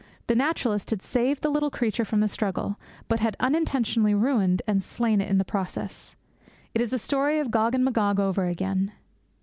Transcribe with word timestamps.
The 0.25 0.33
naturalist 0.33 0.89
had 0.89 1.03
saved 1.03 1.43
the 1.43 1.51
little 1.51 1.69
creature 1.69 2.03
from 2.05 2.21
the 2.21 2.27
struggle, 2.27 2.79
but 3.07 3.19
had 3.19 3.37
unintentionally 3.39 4.15
ruined 4.15 4.63
and 4.65 4.81
slain 4.81 5.21
it 5.21 5.29
in 5.29 5.37
the 5.37 5.45
process. 5.45 6.15
It 6.73 6.81
is 6.81 6.89
the 6.89 6.97
story 6.97 7.37
of 7.37 7.51
Gog 7.51 7.75
and 7.75 7.85
Magog 7.85 8.19
over 8.19 8.47
again. 8.47 8.93